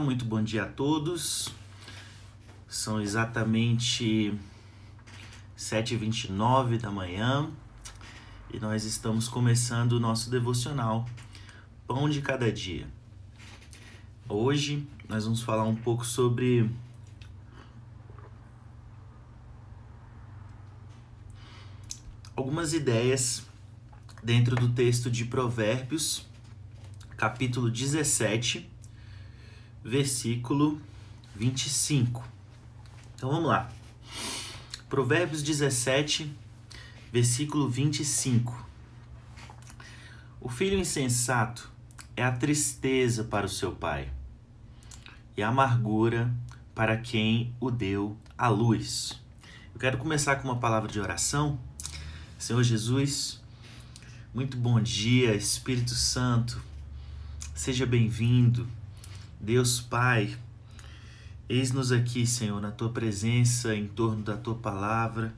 [0.00, 1.50] muito bom dia a todos.
[2.66, 4.34] São exatamente
[5.58, 7.50] 7h29 da manhã
[8.52, 11.06] e nós estamos começando o nosso devocional
[11.86, 12.88] Pão de Cada Dia.
[14.26, 16.70] Hoje nós vamos falar um pouco sobre
[22.34, 23.44] algumas ideias
[24.22, 26.26] dentro do texto de Provérbios,
[27.16, 28.69] capítulo 17,
[29.84, 30.80] versículo
[31.34, 32.26] 25.
[33.14, 33.70] Então vamos lá.
[34.88, 36.32] Provérbios 17,
[37.12, 38.68] versículo 25.
[40.40, 41.70] O filho insensato
[42.16, 44.10] é a tristeza para o seu pai
[45.36, 46.32] e a amargura
[46.74, 49.20] para quem o deu à luz.
[49.72, 51.58] Eu quero começar com uma palavra de oração.
[52.38, 53.40] Senhor Jesus,
[54.34, 56.60] muito bom dia, Espírito Santo,
[57.54, 58.66] seja bem-vindo
[59.42, 60.36] Deus Pai,
[61.48, 65.34] eis-nos aqui, Senhor, na tua presença, em torno da tua palavra,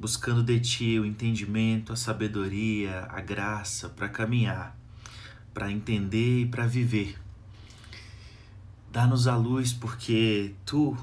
[0.00, 4.74] buscando de ti o entendimento, a sabedoria, a graça para caminhar,
[5.52, 7.20] para entender e para viver.
[8.90, 10.96] Dá-nos a luz, porque tu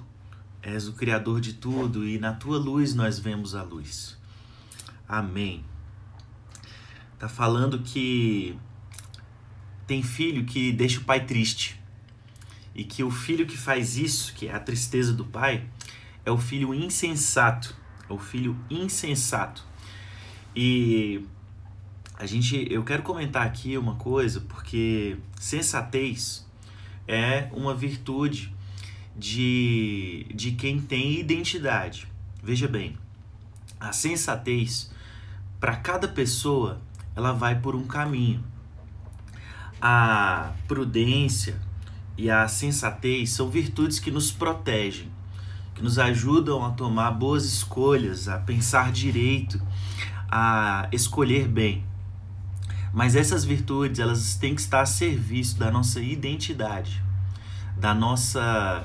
[0.63, 4.17] és o Criador de tudo e na tua luz nós vemos a luz.
[5.07, 5.63] Amém.
[7.19, 8.57] Tá falando que
[9.85, 11.79] tem filho que deixa o pai triste
[12.78, 15.66] e que o filho que faz isso, que é a tristeza do pai,
[16.23, 17.75] é o filho insensato,
[18.08, 19.66] é o filho insensato.
[20.56, 21.25] E
[22.14, 26.47] a gente, eu quero comentar aqui uma coisa, porque sensatez
[27.08, 28.53] é uma virtude
[29.16, 32.08] de, de quem tem identidade.
[32.44, 32.95] Veja bem,
[33.80, 34.91] a sensatez
[35.59, 36.80] para cada pessoa
[37.16, 38.44] ela vai por um caminho.
[39.81, 41.59] A prudência,
[42.17, 45.11] e a sensatez são virtudes que nos protegem,
[45.75, 49.61] que nos ajudam a tomar boas escolhas, a pensar direito,
[50.29, 51.85] a escolher bem.
[52.91, 57.03] Mas essas virtudes, elas têm que estar a serviço da nossa identidade,
[57.77, 58.83] da nossa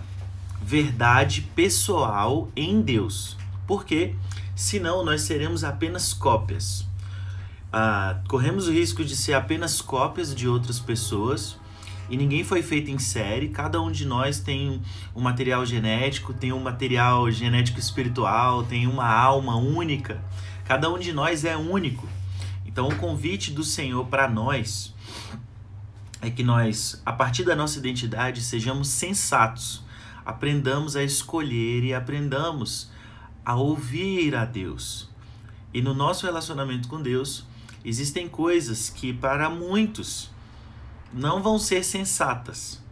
[0.60, 3.38] verdade pessoal em Deus.
[3.66, 4.14] Porque
[4.54, 6.86] senão nós seremos apenas cópias.
[7.72, 11.56] Ah, corremos o risco de ser apenas cópias de outras pessoas
[12.08, 14.82] e ninguém foi feito em série, cada um de nós tem
[15.14, 20.22] um material genético, tem um material genético espiritual, tem uma alma única.
[20.64, 22.08] Cada um de nós é único.
[22.66, 24.94] Então, o convite do Senhor para nós
[26.20, 29.82] é que nós, a partir da nossa identidade, sejamos sensatos,
[30.24, 32.90] aprendamos a escolher e aprendamos
[33.44, 35.10] a ouvir a Deus.
[35.74, 37.44] E no nosso relacionamento com Deus,
[37.84, 40.30] existem coisas que para muitos
[41.12, 42.82] não vão ser sensatas.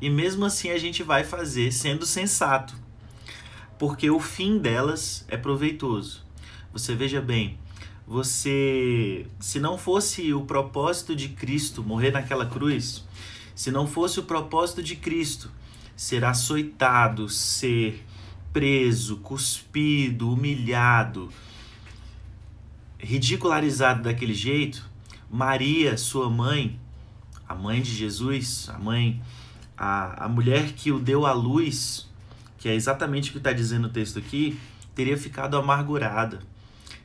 [0.00, 2.74] E mesmo assim a gente vai fazer sendo sensato,
[3.78, 6.24] porque o fim delas é proveitoso.
[6.72, 7.58] Você veja bem,
[8.06, 13.04] você, se não fosse o propósito de Cristo morrer naquela cruz,
[13.54, 15.50] se não fosse o propósito de Cristo
[15.96, 18.04] ser açoitado, ser
[18.52, 21.30] preso, cuspido, humilhado,
[22.98, 24.88] ridicularizado daquele jeito,
[25.30, 26.78] Maria, sua mãe,
[27.48, 29.22] a mãe de Jesus, a mãe,
[29.76, 32.08] a, a mulher que o deu à luz,
[32.58, 34.58] que é exatamente o que está dizendo o texto aqui,
[34.94, 36.40] teria ficado amargurada,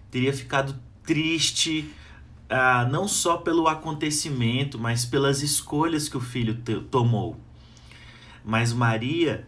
[0.10, 1.92] teria ficado triste,
[2.50, 7.40] uh, não só pelo acontecimento, mas pelas escolhas que o filho tomou.
[8.44, 9.46] Mas Maria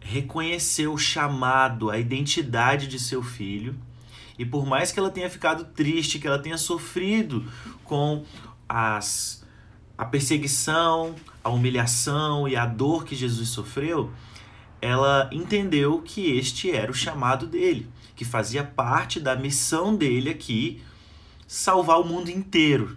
[0.00, 3.74] reconheceu o chamado, a identidade de seu filho,
[4.38, 7.44] e por mais que ela tenha ficado triste, que ela tenha sofrido
[7.84, 8.24] com
[8.68, 9.43] as
[9.96, 14.12] a perseguição, a humilhação e a dor que Jesus sofreu,
[14.80, 20.82] ela entendeu que este era o chamado dele, que fazia parte da missão dele aqui
[21.46, 22.96] salvar o mundo inteiro,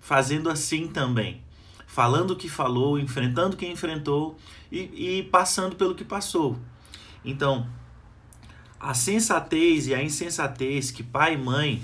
[0.00, 1.42] fazendo assim também,
[1.86, 4.36] falando o que falou, enfrentando o que enfrentou
[4.70, 6.58] e, e passando pelo que passou.
[7.24, 7.66] Então,
[8.78, 11.82] a sensatez e a insensatez que pai e mãe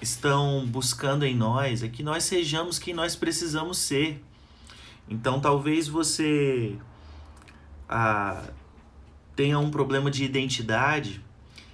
[0.00, 4.22] estão buscando em nós é que nós sejamos quem nós precisamos ser.
[5.08, 6.76] Então talvez você
[7.88, 8.44] ah,
[9.34, 11.22] tenha um problema de identidade,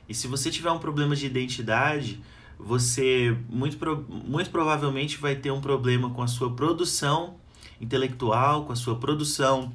[0.09, 2.21] e se você tiver um problema de identidade,
[2.59, 3.77] você muito,
[4.09, 7.37] muito provavelmente vai ter um problema com a sua produção
[7.81, 9.73] intelectual, com a sua produção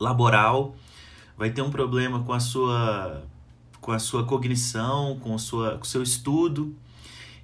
[0.00, 0.74] laboral,
[1.36, 3.22] vai ter um problema com a sua
[3.80, 6.74] com a sua cognição, com, a sua, com o seu estudo.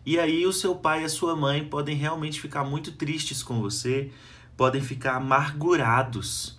[0.06, 3.60] E aí o seu pai e a sua mãe podem realmente ficar muito tristes com
[3.60, 4.10] você,
[4.56, 6.58] podem ficar amargurados,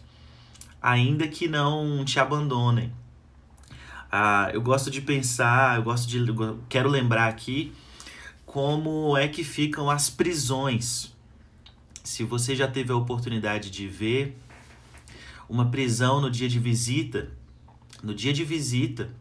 [0.82, 2.92] ainda que não te abandonem.
[4.12, 6.20] Ah, eu gosto de pensar, eu gosto de.
[6.70, 7.74] Quero lembrar aqui
[8.46, 11.14] como é que ficam as prisões.
[12.04, 14.38] Se você já teve a oportunidade de ver
[15.50, 17.32] uma prisão no dia de visita,
[18.02, 19.12] no dia de visita,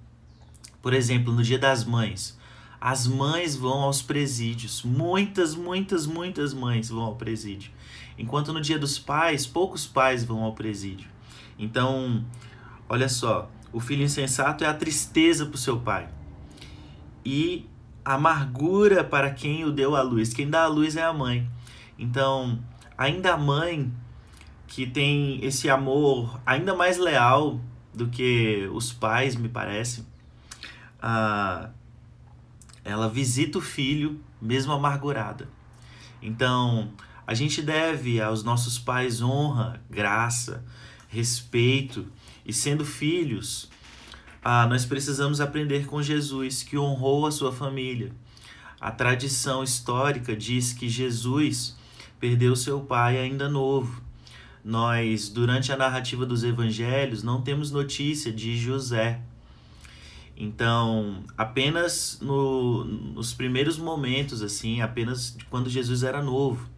[0.80, 2.38] por exemplo, no dia das mães,
[2.80, 4.82] as mães vão aos presídios.
[4.82, 7.70] Muitas, muitas, muitas mães vão ao presídio.
[8.18, 11.08] Enquanto no dia dos pais, poucos pais vão ao presídio.
[11.58, 12.24] Então,
[12.88, 16.08] olha só, o filho insensato é a tristeza para o seu pai.
[17.24, 17.66] E
[18.04, 20.34] a amargura para quem o deu à luz.
[20.34, 21.48] Quem dá a luz é a mãe.
[21.98, 22.58] Então,
[22.98, 23.90] ainda a mãe
[24.66, 27.60] que tem esse amor ainda mais leal
[27.94, 30.04] do que os pais, me parece,
[31.00, 31.70] ah,
[32.84, 35.48] ela visita o filho mesmo amargurada.
[36.20, 36.92] Então,
[37.26, 40.64] a gente deve aos nossos pais honra, graça,
[41.08, 42.06] respeito
[42.44, 43.70] e sendo filhos,
[44.42, 48.12] ah, nós precisamos aprender com Jesus que honrou a sua família.
[48.78, 51.74] A tradição histórica diz que Jesus
[52.20, 54.02] perdeu seu pai ainda novo.
[54.62, 59.22] Nós, durante a narrativa dos evangelhos, não temos notícia de José.
[60.36, 66.68] Então, apenas no, nos primeiros momentos, assim, apenas quando Jesus era novo.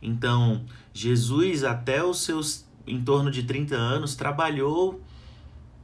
[0.00, 5.00] Então, Jesus, até os seus em torno de 30 anos, trabalhou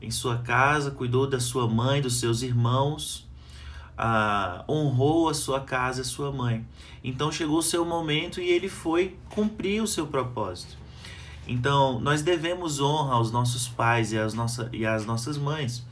[0.00, 3.28] em sua casa, cuidou da sua mãe, dos seus irmãos,
[3.96, 6.66] ah, honrou a sua casa, a sua mãe.
[7.02, 10.76] Então chegou o seu momento e ele foi cumprir o seu propósito.
[11.46, 15.84] Então nós devemos honra aos nossos pais e às, nossa, e às nossas mães.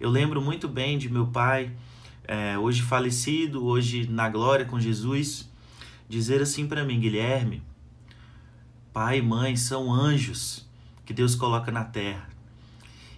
[0.00, 1.70] Eu lembro muito bem de meu pai,
[2.24, 5.46] é, hoje falecido, hoje na glória com Jesus,
[6.08, 7.62] dizer assim para mim, Guilherme,
[8.94, 10.66] pai e mãe são anjos
[11.04, 12.30] que Deus coloca na terra.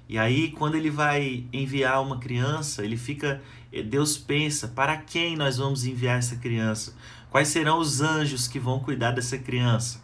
[0.08, 3.40] E aí, quando ele vai enviar uma criança, ele fica.
[3.88, 6.96] Deus pensa: para quem nós vamos enviar essa criança?
[7.31, 10.02] Quais serão os anjos que vão cuidar dessa criança?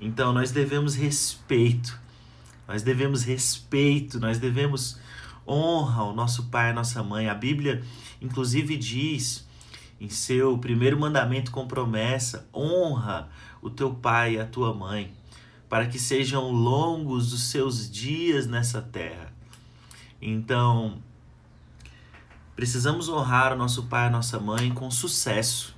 [0.00, 2.00] Então, nós devemos respeito.
[2.68, 5.01] Nós devemos respeito, nós devemos
[5.46, 7.28] honra ao nosso pai e nossa mãe.
[7.28, 7.82] A Bíblia,
[8.20, 9.46] inclusive, diz
[10.00, 13.28] em seu primeiro mandamento com promessa: honra
[13.60, 15.12] o teu pai e a tua mãe
[15.72, 19.32] para que sejam longos os seus dias nessa terra.
[20.20, 21.02] Então,
[22.54, 25.74] precisamos honrar o nosso pai e a nossa mãe com sucesso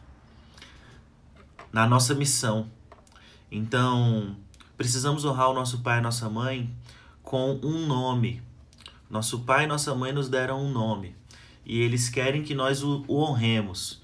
[1.72, 2.69] na nossa missão.
[3.49, 4.37] Então,
[4.76, 6.75] precisamos honrar o nosso pai e a nossa mãe
[7.22, 8.43] com um nome.
[9.14, 11.14] Nosso pai e nossa mãe nos deram um nome
[11.64, 14.02] e eles querem que nós o, o honremos.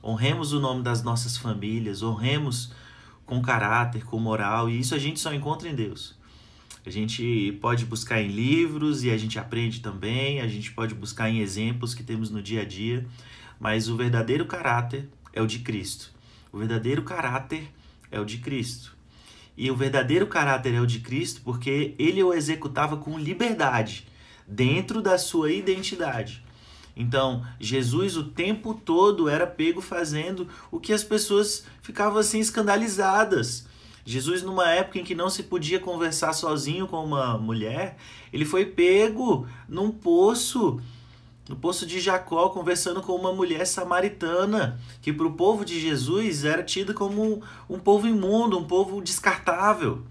[0.00, 2.72] Honremos o nome das nossas famílias, honremos
[3.26, 6.16] com caráter, com moral, e isso a gente só encontra em Deus.
[6.86, 11.28] A gente pode buscar em livros e a gente aprende também, a gente pode buscar
[11.28, 13.04] em exemplos que temos no dia a dia,
[13.58, 16.12] mas o verdadeiro caráter é o de Cristo.
[16.52, 17.68] O verdadeiro caráter
[18.12, 18.96] é o de Cristo.
[19.56, 24.06] E o verdadeiro caráter é o de Cristo porque ele o executava com liberdade,
[24.52, 26.44] dentro da sua identidade.
[26.94, 33.66] Então, Jesus o tempo todo era pego fazendo o que as pessoas ficavam assim escandalizadas.
[34.04, 37.96] Jesus, numa época em que não se podia conversar sozinho com uma mulher,
[38.32, 40.80] ele foi pego num poço,
[41.48, 46.44] no poço de Jacó, conversando com uma mulher samaritana, que para o povo de Jesus
[46.44, 50.02] era tida como um povo imundo, um povo descartável.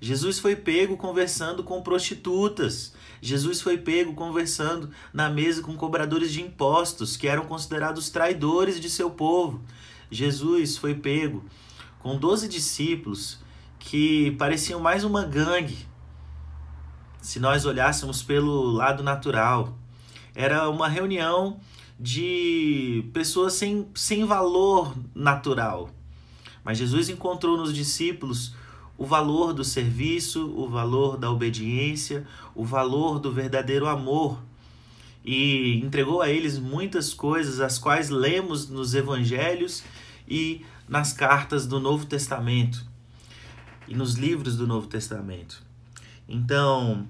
[0.00, 2.94] Jesus foi pego conversando com prostitutas.
[3.20, 8.88] Jesus foi pego conversando na mesa com cobradores de impostos, que eram considerados traidores de
[8.88, 9.60] seu povo.
[10.10, 11.44] Jesus foi pego
[11.98, 13.38] com doze discípulos
[13.78, 15.86] que pareciam mais uma gangue,
[17.20, 19.76] se nós olhássemos pelo lado natural.
[20.34, 21.58] Era uma reunião
[21.98, 25.90] de pessoas sem, sem valor natural.
[26.62, 28.54] Mas Jesus encontrou nos discípulos
[28.98, 34.42] o valor do serviço, o valor da obediência, o valor do verdadeiro amor.
[35.24, 39.84] E entregou a eles muitas coisas, as quais lemos nos evangelhos
[40.26, 42.84] e nas cartas do Novo Testamento
[43.86, 45.62] e nos livros do Novo Testamento.
[46.28, 47.06] Então,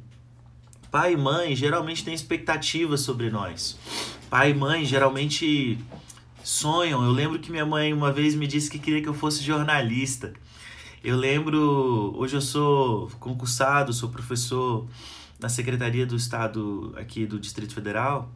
[0.91, 3.79] pai e mãe geralmente têm expectativas sobre nós.
[4.29, 5.79] Pai e mãe geralmente
[6.45, 7.03] sonham.
[7.03, 10.35] Eu lembro que minha mãe uma vez me disse que queria que eu fosse jornalista.
[11.03, 14.87] Eu lembro, hoje eu sou concursado, sou professor
[15.39, 18.33] na Secretaria do Estado aqui do Distrito Federal.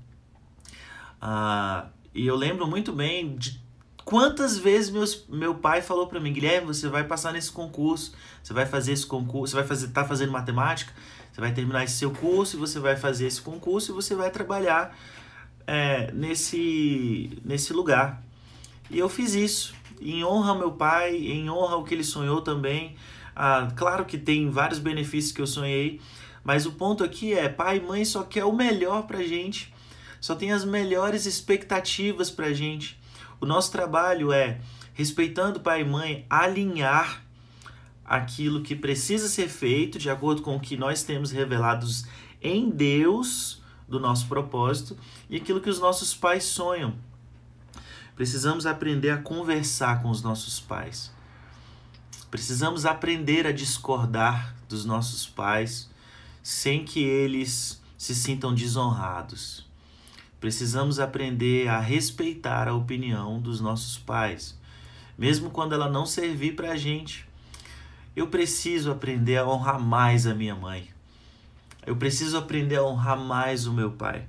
[1.20, 3.60] Ah, e eu lembro muito bem de
[4.04, 8.52] Quantas vezes meus, meu pai falou para mim, Guilherme, você vai passar nesse concurso, você
[8.52, 10.92] vai fazer esse concurso, você vai fazer, tá fazendo matemática,
[11.32, 14.96] você vai terminar esse seu curso, você vai fazer esse concurso e você vai trabalhar
[15.66, 18.22] é, nesse, nesse lugar.
[18.90, 19.72] E eu fiz isso,
[20.04, 22.96] em honra ao meu pai, em honra ao que ele sonhou também.
[23.34, 26.00] Ah, claro que tem vários benefícios que eu sonhei,
[26.44, 29.72] mas o ponto aqui é, pai e mãe só quer o melhor pra gente,
[30.20, 33.00] só tem as melhores expectativas pra gente.
[33.40, 34.60] O nosso trabalho é,
[34.94, 37.22] respeitando pai e mãe, alinhar
[38.04, 42.04] aquilo que precisa ser feito de acordo com o que nós temos revelados
[42.42, 44.96] em Deus do nosso propósito
[45.30, 46.94] e aquilo que os nossos pais sonham.
[48.22, 51.10] Precisamos aprender a conversar com os nossos pais.
[52.30, 55.90] Precisamos aprender a discordar dos nossos pais
[56.40, 59.66] sem que eles se sintam desonrados.
[60.38, 64.56] Precisamos aprender a respeitar a opinião dos nossos pais,
[65.18, 67.28] mesmo quando ela não servir para a gente.
[68.14, 70.88] Eu preciso aprender a honrar mais a minha mãe.
[71.84, 74.28] Eu preciso aprender a honrar mais o meu pai,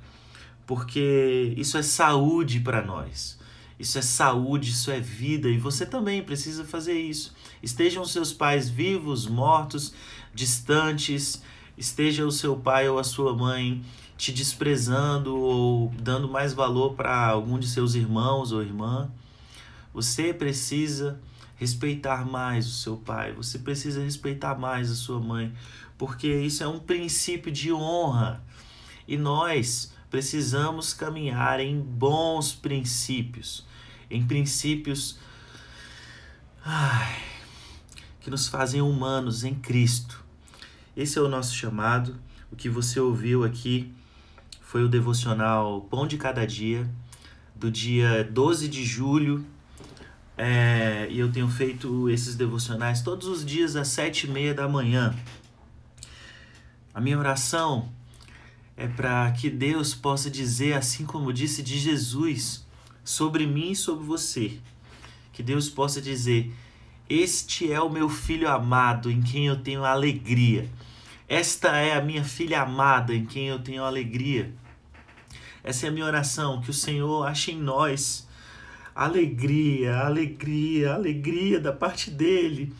[0.66, 3.43] porque isso é saúde para nós.
[3.80, 7.34] Isso é saúde, isso é vida e você também precisa fazer isso.
[7.62, 9.94] Estejam seus pais vivos, mortos,
[10.34, 11.42] distantes,
[11.78, 13.84] esteja o seu pai ou a sua mãe
[14.18, 19.10] te desprezando ou dando mais valor para algum de seus irmãos ou irmã.
[19.94, 21.20] Você precisa
[21.56, 25.54] respeitar mais o seu pai, você precisa respeitar mais a sua mãe,
[25.98, 28.44] porque isso é um princípio de honra.
[29.08, 33.66] E nós precisamos caminhar em bons princípios,
[34.12, 35.18] em princípios
[36.64, 37.20] ai,
[38.22, 40.24] que nos fazem humanos em Cristo.
[40.96, 42.16] Esse é o nosso chamado.
[42.52, 43.92] O que você ouviu aqui
[44.62, 46.88] foi o devocional Pão de Cada Dia,
[47.56, 49.44] do dia 12 de julho.
[50.38, 54.68] É, e eu tenho feito esses devocionais todos os dias às sete e meia da
[54.68, 55.12] manhã.
[56.94, 57.92] A minha oração
[58.76, 62.66] é para que Deus possa dizer, assim como disse de Jesus,
[63.04, 64.60] sobre mim e sobre você.
[65.32, 66.52] Que Deus possa dizer:
[67.10, 70.70] Este é o meu filho amado em quem eu tenho alegria.
[71.28, 74.54] Esta é a minha filha amada em quem eu tenho alegria.
[75.64, 78.28] Essa é a minha oração, que o Senhor ache em nós
[78.96, 82.74] alegria, alegria, alegria da parte dele,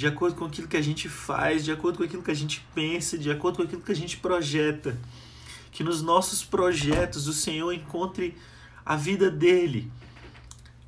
[0.00, 2.66] de acordo com aquilo que a gente faz, de acordo com aquilo que a gente
[2.74, 4.98] pensa, de acordo com aquilo que a gente projeta.
[5.70, 8.34] Que nos nossos projetos o Senhor encontre
[8.82, 9.92] a vida dele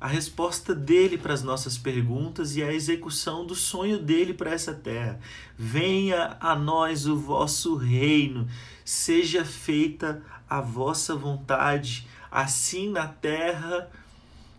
[0.01, 4.73] a resposta dele para as nossas perguntas e a execução do sonho dele para essa
[4.73, 5.19] terra.
[5.55, 8.47] Venha a nós o vosso reino,
[8.83, 13.91] seja feita a vossa vontade, assim na terra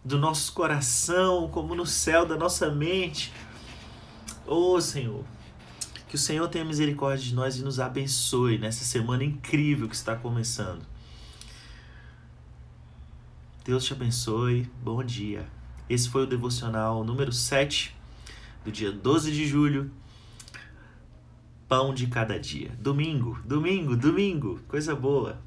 [0.05, 3.33] do nosso coração, como no céu da nossa mente.
[4.47, 5.25] Oh Senhor,
[6.09, 10.15] que o Senhor tenha misericórdia de nós e nos abençoe nessa semana incrível que está
[10.15, 10.83] começando.
[13.65, 14.71] Deus te abençoe.
[14.83, 15.49] Bom dia.
[15.89, 17.97] Esse foi o devocional número 7
[18.63, 19.91] do dia 12 de julho.
[21.67, 22.73] Pão de cada dia.
[22.79, 24.61] Domingo, domingo, domingo.
[24.69, 25.39] Coisa boa.